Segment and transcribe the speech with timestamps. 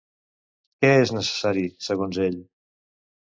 [0.85, 2.39] Què és necessari, segons ell?